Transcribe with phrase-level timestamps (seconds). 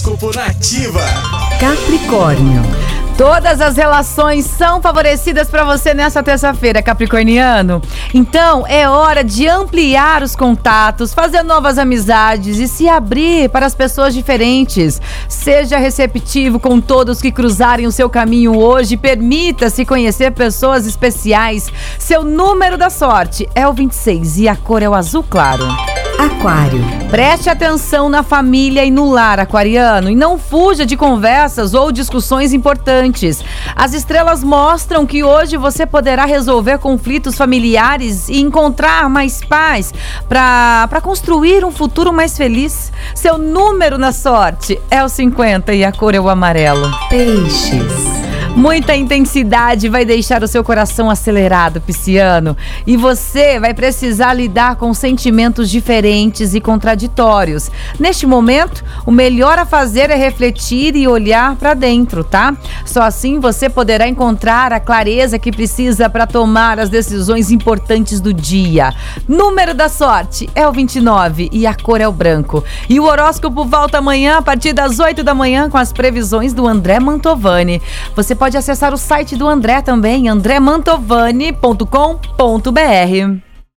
[0.00, 1.00] Horóscopo Nativa.
[1.60, 2.62] Capricórnio.
[3.18, 7.82] Todas as relações são favorecidas para você nessa terça-feira, Capricorniano.
[8.14, 13.74] Então é hora de ampliar os contatos, fazer novas amizades e se abrir para as
[13.74, 15.00] pessoas diferentes.
[15.28, 18.96] Seja receptivo com todos que cruzarem o seu caminho hoje.
[18.96, 21.70] Permita-se conhecer pessoas especiais.
[21.98, 25.66] Seu número da sorte é o 26 e a cor é o azul claro.
[26.20, 26.84] Aquário.
[27.10, 32.52] Preste atenção na família e no lar aquariano e não fuja de conversas ou discussões
[32.52, 33.42] importantes.
[33.74, 39.94] As estrelas mostram que hoje você poderá resolver conflitos familiares e encontrar mais paz
[40.28, 42.92] para construir um futuro mais feliz.
[43.14, 46.90] Seu número na sorte é o 50 e a cor é o amarelo.
[47.08, 48.19] Peixes.
[48.56, 52.56] Muita intensidade vai deixar o seu coração acelerado, pisciano.
[52.86, 57.70] E você vai precisar lidar com sentimentos diferentes e contraditórios.
[57.98, 62.54] Neste momento, o melhor a fazer é refletir e olhar para dentro, tá?
[62.84, 68.34] Só assim você poderá encontrar a clareza que precisa para tomar as decisões importantes do
[68.34, 68.92] dia.
[69.28, 72.64] Número da sorte é o 29 e a cor é o branco.
[72.88, 76.66] E o horóscopo volta amanhã a partir das 8 da manhã com as previsões do
[76.66, 77.80] André Mantovani.
[78.16, 82.30] Você pode pode acessar o site do André também, andremantovani.com.br.